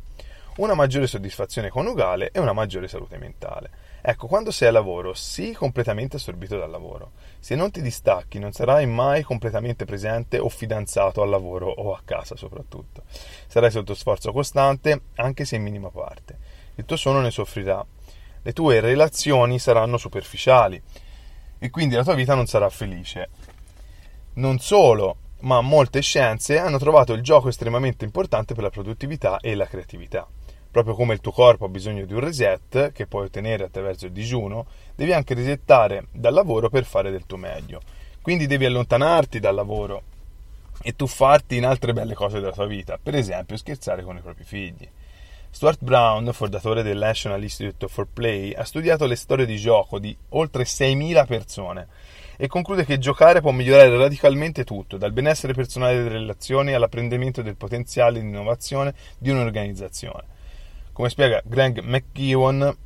una 0.57 0.73
maggiore 0.73 1.07
soddisfazione 1.07 1.69
coniugale 1.69 2.31
e 2.33 2.41
una 2.41 2.51
maggiore 2.51 2.89
salute 2.89 3.17
mentale. 3.17 3.69
Ecco, 4.01 4.27
quando 4.27 4.51
sei 4.51 4.67
al 4.67 4.73
lavoro, 4.73 5.13
sii 5.13 5.53
completamente 5.53 6.17
assorbito 6.17 6.57
dal 6.57 6.69
lavoro. 6.69 7.11
Se 7.39 7.55
non 7.55 7.71
ti 7.71 7.81
distacchi, 7.81 8.37
non 8.37 8.51
sarai 8.51 8.85
mai 8.85 9.23
completamente 9.23 9.85
presente 9.85 10.39
o 10.39 10.49
fidanzato 10.49 11.21
al 11.21 11.29
lavoro 11.29 11.69
o 11.69 11.93
a 11.93 12.01
casa 12.03 12.35
soprattutto. 12.35 13.03
Sarai 13.47 13.71
sotto 13.71 13.93
sforzo 13.93 14.33
costante, 14.33 15.03
anche 15.15 15.45
se 15.45 15.55
in 15.55 15.63
minima 15.63 15.89
parte 15.89 16.46
il 16.77 16.85
tuo 16.85 16.95
sonno 16.95 17.21
ne 17.21 17.31
soffrirà. 17.31 17.85
Le 18.41 18.53
tue 18.53 18.79
relazioni 18.79 19.59
saranno 19.59 19.97
superficiali 19.97 20.81
e 21.59 21.69
quindi 21.69 21.95
la 21.95 22.03
tua 22.03 22.13
vita 22.13 22.33
non 22.33 22.45
sarà 22.45 22.69
felice. 22.69 23.29
Non 24.33 24.59
solo, 24.59 25.17
ma 25.39 25.61
molte 25.61 26.01
scienze 26.01 26.59
hanno 26.59 26.77
trovato 26.77 27.13
il 27.13 27.21
gioco 27.21 27.49
estremamente 27.49 28.05
importante 28.05 28.53
per 28.53 28.63
la 28.63 28.69
produttività 28.69 29.39
e 29.39 29.55
la 29.55 29.65
creatività. 29.65 30.27
Proprio 30.69 30.93
come 30.93 31.13
il 31.13 31.21
tuo 31.21 31.31
corpo 31.31 31.65
ha 31.65 31.69
bisogno 31.69 32.05
di 32.05 32.13
un 32.13 32.19
reset, 32.19 32.91
che 32.91 33.07
puoi 33.07 33.25
ottenere 33.25 33.63
attraverso 33.63 34.05
il 34.05 34.11
digiuno, 34.11 34.67
devi 34.95 35.13
anche 35.13 35.33
resettare 35.33 36.05
dal 36.11 36.33
lavoro 36.33 36.69
per 36.69 36.85
fare 36.85 37.09
del 37.09 37.25
tuo 37.25 37.37
meglio. 37.37 37.81
Quindi 38.21 38.45
devi 38.45 38.65
allontanarti 38.65 39.39
dal 39.39 39.55
lavoro 39.55 40.03
e 40.83 40.95
tuffarti 40.95 41.55
in 41.57 41.65
altre 41.65 41.93
belle 41.93 42.13
cose 42.13 42.39
della 42.39 42.51
tua 42.51 42.67
vita, 42.67 42.99
per 43.01 43.15
esempio 43.15 43.57
scherzare 43.57 44.03
con 44.03 44.17
i 44.17 44.21
propri 44.21 44.43
figli. 44.43 44.87
Stuart 45.57 45.83
Brown, 45.83 46.29
fondatore 46.33 46.83
del 46.83 46.99
National 46.99 47.41
Institute 47.41 47.87
for 47.87 48.05
Play, 48.13 48.53
ha 48.53 48.63
studiato 48.63 49.07
le 49.07 49.15
storie 49.15 49.47
di 49.47 49.57
gioco 49.57 49.97
di 49.97 50.15
oltre 50.29 50.65
6.000 50.65 51.25
persone 51.25 51.87
e 52.37 52.45
conclude 52.45 52.85
che 52.85 52.99
giocare 52.99 53.41
può 53.41 53.49
migliorare 53.49 53.97
radicalmente 53.97 54.63
tutto, 54.63 54.97
dal 54.97 55.11
benessere 55.11 55.55
personale 55.55 55.95
delle 55.95 56.19
relazioni 56.19 56.73
all'apprendimento 56.73 57.41
del 57.41 57.55
potenziale 57.55 58.19
di 58.19 58.27
innovazione 58.27 58.93
di 59.17 59.31
un'organizzazione. 59.31 60.25
Come 60.93 61.09
spiega 61.09 61.41
Greg 61.43 61.79
McGeown, 61.79 62.77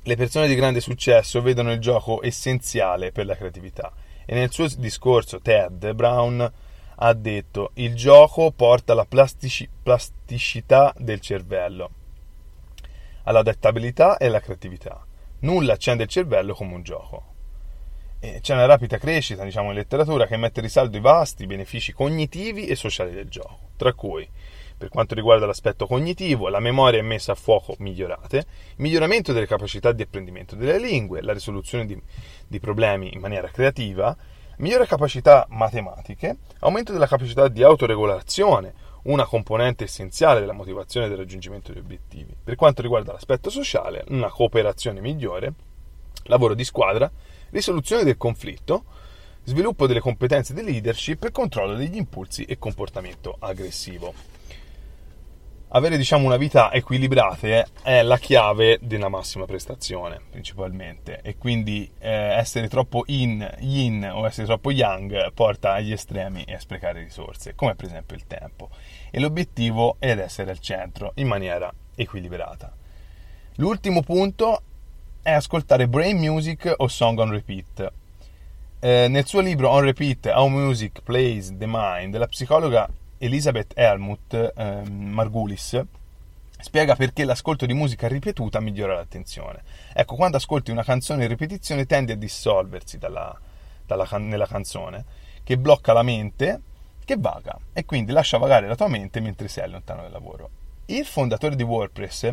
le 0.00 0.16
persone 0.16 0.48
di 0.48 0.54
grande 0.54 0.80
successo 0.80 1.42
vedono 1.42 1.72
il 1.72 1.78
gioco 1.78 2.22
essenziale 2.22 3.12
per 3.12 3.26
la 3.26 3.36
creatività 3.36 3.92
e 4.24 4.34
nel 4.34 4.50
suo 4.50 4.66
discorso 4.78 5.40
TED 5.40 5.92
Brown 5.92 6.52
ha 7.00 7.12
detto 7.12 7.72
il 7.74 7.94
gioco 7.94 8.50
porta 8.50 8.94
alla 8.94 9.04
plastici- 9.04 9.68
plasticità 9.82 10.94
del 10.96 11.20
cervello 11.20 11.90
all'adattabilità 13.28 14.16
e 14.16 14.26
alla 14.26 14.40
creatività. 14.40 15.04
Nulla 15.40 15.74
accende 15.74 16.04
il 16.04 16.08
cervello 16.08 16.54
come 16.54 16.74
un 16.74 16.82
gioco. 16.82 17.34
E 18.20 18.40
c'è 18.40 18.54
una 18.54 18.64
rapida 18.64 18.98
crescita, 18.98 19.44
diciamo, 19.44 19.68
in 19.68 19.76
letteratura 19.76 20.26
che 20.26 20.36
mette 20.36 20.60
in 20.60 20.66
risalto 20.66 20.96
i 20.96 21.00
vasti 21.00 21.46
benefici 21.46 21.92
cognitivi 21.92 22.66
e 22.66 22.74
sociali 22.74 23.12
del 23.12 23.28
gioco, 23.28 23.70
tra 23.76 23.92
cui 23.92 24.28
per 24.78 24.88
quanto 24.88 25.14
riguarda 25.14 25.44
l'aspetto 25.44 25.86
cognitivo, 25.86 26.48
la 26.48 26.60
memoria 26.60 27.00
è 27.00 27.02
messa 27.02 27.32
a 27.32 27.34
fuoco 27.34 27.74
migliorate, 27.78 28.36
il 28.36 28.44
miglioramento 28.76 29.32
delle 29.32 29.46
capacità 29.46 29.92
di 29.92 30.02
apprendimento 30.02 30.54
delle 30.54 30.78
lingue, 30.78 31.20
la 31.20 31.32
risoluzione 31.32 31.84
di, 31.84 32.00
di 32.46 32.60
problemi 32.60 33.12
in 33.12 33.20
maniera 33.20 33.48
creativa, 33.48 34.16
migliore 34.58 34.86
capacità 34.86 35.46
matematiche, 35.50 36.38
aumento 36.60 36.92
della 36.92 37.08
capacità 37.08 37.48
di 37.48 37.62
autoregolazione, 37.62 38.72
una 39.04 39.24
componente 39.24 39.84
essenziale 39.84 40.40
della 40.40 40.52
motivazione 40.52 41.08
del 41.08 41.18
raggiungimento 41.18 41.72
degli 41.72 41.82
obiettivi. 41.82 42.34
Per 42.42 42.56
quanto 42.56 42.82
riguarda 42.82 43.12
l'aspetto 43.12 43.50
sociale, 43.50 44.04
una 44.08 44.28
cooperazione 44.28 45.00
migliore, 45.00 45.52
lavoro 46.24 46.54
di 46.54 46.64
squadra, 46.64 47.10
risoluzione 47.50 48.04
del 48.04 48.16
conflitto, 48.16 48.84
sviluppo 49.44 49.86
delle 49.86 50.00
competenze 50.00 50.52
di 50.52 50.62
leadership 50.62 51.24
e 51.24 51.30
controllo 51.30 51.74
degli 51.74 51.96
impulsi 51.96 52.44
e 52.44 52.58
comportamento 52.58 53.36
aggressivo 53.38 54.37
avere 55.70 55.96
diciamo 55.96 56.24
una 56.24 56.36
vita 56.36 56.72
equilibrata 56.72 57.66
è 57.82 58.02
la 58.02 58.16
chiave 58.16 58.78
della 58.80 59.08
massima 59.08 59.44
prestazione 59.44 60.20
principalmente. 60.30 61.20
E 61.22 61.36
quindi 61.36 61.90
eh, 61.98 62.10
essere 62.10 62.68
troppo 62.68 63.04
in 63.06 63.48
yin 63.60 64.10
o 64.12 64.26
essere 64.26 64.46
troppo 64.46 64.70
yang 64.70 65.32
porta 65.32 65.72
agli 65.74 65.92
estremi 65.92 66.44
e 66.44 66.54
a 66.54 66.60
sprecare 66.60 67.02
risorse 67.02 67.54
come 67.54 67.74
per 67.74 67.86
esempio 67.86 68.16
il 68.16 68.26
tempo. 68.26 68.70
E 69.10 69.20
l'obiettivo 69.20 69.96
è 69.98 70.10
ad 70.10 70.20
essere 70.20 70.50
al 70.50 70.60
centro 70.60 71.12
in 71.16 71.26
maniera 71.26 71.72
equilibrata. 71.94 72.72
L'ultimo 73.56 74.02
punto 74.02 74.62
è 75.22 75.32
ascoltare 75.32 75.88
brain 75.88 76.16
music 76.16 76.72
o 76.76 76.88
song 76.88 77.18
on 77.18 77.30
repeat. 77.30 77.92
Eh, 78.80 79.08
nel 79.08 79.26
suo 79.26 79.40
libro 79.40 79.70
On 79.70 79.80
Repeat 79.80 80.26
How 80.26 80.46
Music 80.46 81.02
Plays 81.02 81.56
the 81.58 81.66
Mind 81.66 82.16
la 82.16 82.28
psicologa 82.28 82.88
Elisabeth 83.18 83.72
Helmut 83.76 84.52
eh, 84.56 84.82
Margulis 84.88 85.82
spiega 86.60 86.96
perché 86.96 87.24
l'ascolto 87.24 87.66
di 87.66 87.74
musica 87.74 88.08
ripetuta 88.08 88.60
migliora 88.60 88.94
l'attenzione. 88.94 89.62
Ecco, 89.92 90.16
quando 90.16 90.36
ascolti 90.36 90.70
una 90.70 90.82
canzone 90.82 91.22
in 91.22 91.28
ripetizione 91.28 91.86
tende 91.86 92.14
a 92.14 92.16
dissolversi 92.16 92.98
dalla, 92.98 93.38
dalla 93.86 94.06
nella 94.18 94.46
canzone, 94.46 95.04
che 95.44 95.56
blocca 95.56 95.92
la 95.92 96.02
mente, 96.02 96.60
che 97.04 97.16
vaga, 97.16 97.58
e 97.72 97.84
quindi 97.84 98.12
lascia 98.12 98.38
vagare 98.38 98.66
la 98.66 98.76
tua 98.76 98.88
mente 98.88 99.20
mentre 99.20 99.48
sei 99.48 99.68
lontano 99.68 100.02
dal 100.02 100.12
lavoro. 100.12 100.50
Il 100.86 101.04
fondatore 101.04 101.56
di 101.56 101.62
WordPress, 101.62 102.30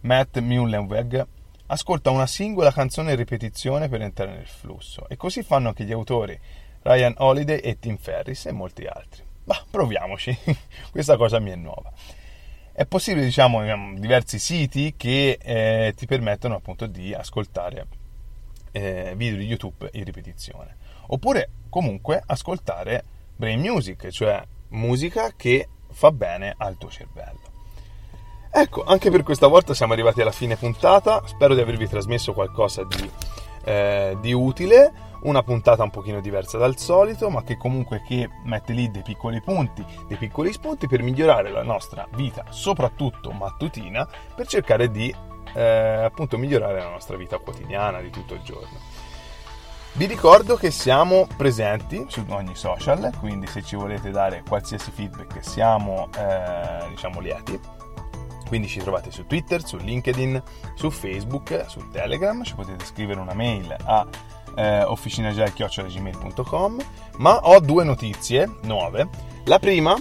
Matt 0.00 0.38
Mullenweg, 0.38 1.26
ascolta 1.66 2.10
una 2.10 2.26
singola 2.26 2.72
canzone 2.72 3.10
in 3.10 3.16
ripetizione 3.16 3.88
per 3.88 4.02
entrare 4.02 4.32
nel 4.32 4.46
flusso, 4.46 5.08
e 5.08 5.16
così 5.16 5.42
fanno 5.42 5.68
anche 5.68 5.84
gli 5.84 5.92
autori 5.92 6.38
Ryan 6.82 7.14
Holiday 7.18 7.58
e 7.58 7.78
Tim 7.78 7.96
Ferris 7.96 8.46
e 8.46 8.52
molti 8.52 8.86
altri. 8.86 9.27
Ma 9.48 9.64
proviamoci, 9.70 10.36
questa 10.92 11.16
cosa 11.16 11.38
mi 11.38 11.50
è 11.50 11.56
nuova. 11.56 11.90
È 12.70 12.84
possibile, 12.84 13.24
diciamo, 13.24 13.94
diversi 13.94 14.38
siti 14.38 14.94
che 14.96 15.38
eh, 15.40 15.94
ti 15.96 16.06
permettono 16.06 16.56
appunto 16.56 16.86
di 16.86 17.14
ascoltare 17.14 17.86
eh, 18.72 19.14
video 19.16 19.38
di 19.38 19.46
YouTube 19.46 19.88
in 19.94 20.04
ripetizione. 20.04 20.76
Oppure 21.06 21.50
comunque 21.70 22.22
ascoltare 22.26 23.02
brain 23.34 23.58
music, 23.58 24.08
cioè 24.10 24.44
musica 24.68 25.32
che 25.34 25.66
fa 25.90 26.12
bene 26.12 26.54
al 26.58 26.76
tuo 26.76 26.90
cervello. 26.90 27.40
Ecco, 28.50 28.84
anche 28.84 29.10
per 29.10 29.22
questa 29.22 29.46
volta 29.46 29.72
siamo 29.72 29.94
arrivati 29.94 30.20
alla 30.20 30.30
fine 30.30 30.56
puntata, 30.56 31.22
spero 31.26 31.54
di 31.54 31.62
avervi 31.62 31.88
trasmesso 31.88 32.34
qualcosa 32.34 32.84
di, 32.84 33.10
eh, 33.64 34.16
di 34.20 34.32
utile 34.32 35.06
una 35.22 35.42
puntata 35.42 35.82
un 35.82 35.90
pochino 35.90 36.20
diversa 36.20 36.58
dal 36.58 36.76
solito, 36.78 37.28
ma 37.28 37.42
che 37.42 37.56
comunque 37.56 38.02
che 38.06 38.28
mette 38.44 38.72
lì 38.72 38.90
dei 38.90 39.02
piccoli 39.02 39.40
punti, 39.40 39.84
dei 40.06 40.16
piccoli 40.16 40.52
spunti 40.52 40.86
per 40.86 41.02
migliorare 41.02 41.50
la 41.50 41.62
nostra 41.62 42.06
vita, 42.14 42.44
soprattutto 42.50 43.30
mattutina, 43.32 44.08
per 44.34 44.46
cercare 44.46 44.90
di 44.90 45.14
eh, 45.54 46.02
appunto 46.04 46.38
migliorare 46.38 46.78
la 46.78 46.90
nostra 46.90 47.16
vita 47.16 47.38
quotidiana 47.38 48.00
di 48.00 48.10
tutto 48.10 48.34
il 48.34 48.42
giorno. 48.42 49.06
Vi 49.94 50.06
ricordo 50.06 50.54
che 50.54 50.70
siamo 50.70 51.26
presenti 51.36 52.04
su 52.08 52.24
ogni 52.28 52.54
social, 52.54 53.10
quindi 53.18 53.48
se 53.48 53.62
ci 53.62 53.74
volete 53.74 54.10
dare 54.10 54.44
qualsiasi 54.46 54.92
feedback 54.92 55.42
siamo 55.42 56.08
eh, 56.16 56.88
diciamo 56.90 57.18
lieti. 57.18 57.77
Quindi 58.48 58.66
ci 58.66 58.80
trovate 58.80 59.10
su 59.10 59.26
Twitter, 59.26 59.64
su 59.64 59.76
LinkedIn, 59.76 60.42
su 60.74 60.90
Facebook, 60.90 61.66
su 61.68 61.88
Telegram, 61.90 62.42
ci 62.42 62.54
potete 62.54 62.84
scrivere 62.84 63.20
una 63.20 63.34
mail 63.34 63.76
a 63.84 64.06
eh, 64.56 64.82
officinagile.gmail.com 64.82 66.80
ma 67.18 67.38
ho 67.42 67.60
due 67.60 67.84
notizie 67.84 68.50
nuove. 68.62 69.08
La 69.44 69.58
prima 69.58 69.94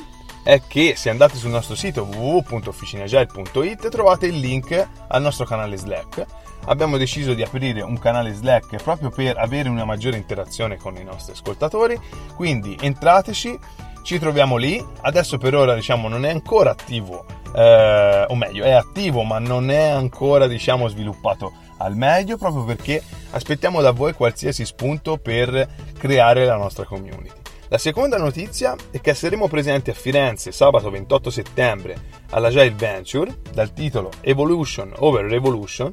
è 0.43 0.61
che 0.65 0.95
se 0.95 1.09
andate 1.09 1.35
sul 1.35 1.51
nostro 1.51 1.75
sito 1.75 2.03
www.officinagile.it 2.03 3.89
trovate 3.89 4.27
il 4.27 4.39
link 4.39 4.87
al 5.07 5.21
nostro 5.21 5.45
canale 5.45 5.75
Slack. 5.75 6.25
Abbiamo 6.65 6.97
deciso 6.97 7.33
di 7.33 7.43
aprire 7.43 7.81
un 7.81 7.99
canale 7.99 8.33
Slack 8.33 8.81
proprio 8.81 9.09
per 9.09 9.37
avere 9.37 9.69
una 9.69 9.85
maggiore 9.85 10.17
interazione 10.17 10.77
con 10.77 10.95
i 10.95 11.03
nostri 11.03 11.33
ascoltatori, 11.33 11.99
quindi 12.35 12.77
entrateci, 12.79 13.59
ci 14.03 14.19
troviamo 14.19 14.55
lì. 14.55 14.81
Adesso 15.01 15.37
per 15.37 15.53
ora 15.53 15.75
diciamo 15.75 16.07
non 16.07 16.25
è 16.25 16.31
ancora 16.31 16.71
attivo, 16.71 17.25
eh, 17.53 18.25
o 18.27 18.35
meglio, 18.35 18.63
è 18.63 18.71
attivo 18.71 19.23
ma 19.23 19.39
non 19.39 19.69
è 19.69 19.87
ancora 19.89 20.47
diciamo 20.47 20.87
sviluppato 20.87 21.53
al 21.77 21.95
meglio 21.95 22.37
proprio 22.37 22.63
perché 22.63 23.01
aspettiamo 23.31 23.81
da 23.81 23.91
voi 23.91 24.13
qualsiasi 24.13 24.65
spunto 24.65 25.17
per 25.17 25.67
creare 25.97 26.45
la 26.45 26.55
nostra 26.55 26.85
community. 26.85 27.45
La 27.69 27.77
seconda 27.77 28.17
notizia 28.17 28.75
è 28.91 29.01
che 29.01 29.13
saremo 29.13 29.49
presenti 29.49 29.89
a 29.89 29.93
Firenze 29.93 30.53
sabato 30.53 30.89
28 30.89 31.29
settembre 31.29 31.97
alla 32.29 32.49
Jail 32.49 32.73
Venture 32.73 33.39
dal 33.51 33.73
titolo 33.73 34.09
Evolution 34.21 34.93
over 34.99 35.25
Revolution 35.25 35.91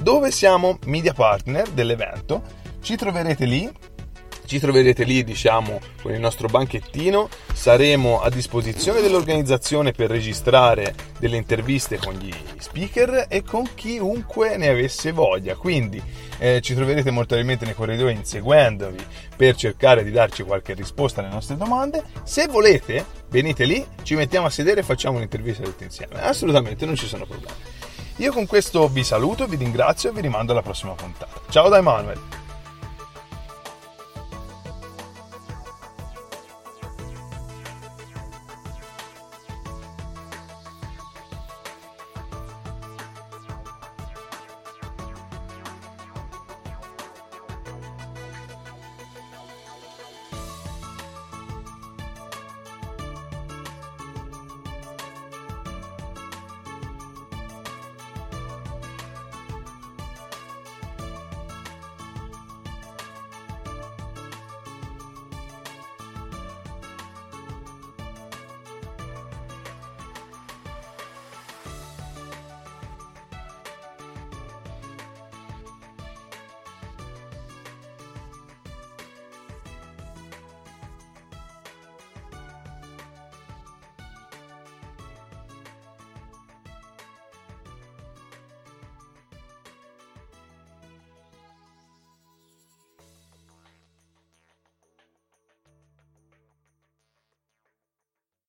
dove 0.00 0.30
siamo 0.30 0.78
media 0.86 1.12
partner 1.12 1.68
dell'evento. 1.68 2.42
Ci 2.80 2.96
troverete 2.96 3.44
lì 3.44 3.70
ci 4.50 4.58
troverete 4.58 5.04
lì, 5.04 5.22
diciamo, 5.22 5.78
con 6.02 6.12
il 6.12 6.18
nostro 6.18 6.48
banchettino. 6.48 7.28
Saremo 7.52 8.20
a 8.20 8.28
disposizione 8.30 9.00
dell'organizzazione 9.00 9.92
per 9.92 10.10
registrare 10.10 10.92
delle 11.20 11.36
interviste 11.36 11.98
con 11.98 12.14
gli 12.14 12.34
speaker 12.58 13.26
e 13.28 13.44
con 13.44 13.68
chiunque 13.76 14.56
ne 14.56 14.66
avesse 14.66 15.12
voglia. 15.12 15.54
Quindi 15.54 16.02
eh, 16.38 16.60
ci 16.62 16.74
troverete 16.74 17.12
molto 17.12 17.36
probabilmente 17.36 17.64
nei 17.64 17.74
corridoi 17.74 18.12
inseguendovi 18.12 18.98
per 19.36 19.54
cercare 19.54 20.02
di 20.02 20.10
darci 20.10 20.42
qualche 20.42 20.74
risposta 20.74 21.20
alle 21.20 21.30
nostre 21.30 21.56
domande. 21.56 22.02
Se 22.24 22.48
volete, 22.48 23.06
venite 23.28 23.64
lì, 23.64 23.86
ci 24.02 24.16
mettiamo 24.16 24.46
a 24.46 24.50
sedere 24.50 24.80
e 24.80 24.82
facciamo 24.82 25.18
un'intervista 25.18 25.62
tutti 25.62 25.84
insieme. 25.84 26.20
Assolutamente, 26.20 26.84
non 26.86 26.96
ci 26.96 27.06
sono 27.06 27.24
problemi. 27.24 27.54
Io 28.16 28.32
con 28.32 28.46
questo 28.46 28.88
vi 28.88 29.04
saluto, 29.04 29.46
vi 29.46 29.54
ringrazio 29.54 30.10
e 30.10 30.12
vi 30.12 30.22
rimando 30.22 30.50
alla 30.50 30.62
prossima 30.62 30.94
puntata. 30.94 31.40
Ciao 31.50 31.68
da 31.68 31.78
Emanuele! 31.78 32.49